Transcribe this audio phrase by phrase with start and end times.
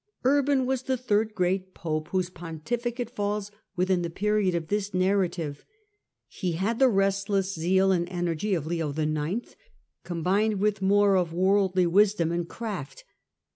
[0.23, 5.63] Urban was the third great pope whose pontificate falls within the period of this narrative.
[6.27, 9.55] He had the restless Desalts zoal and energy of Leo IX.
[10.03, 13.03] combined with pontifioate more of worldly wisdom and craft.